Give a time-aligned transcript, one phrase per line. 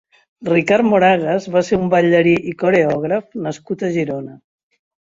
[0.47, 4.41] Ricard Moragas va ser un ballarí i coreògraf nascut a Girona.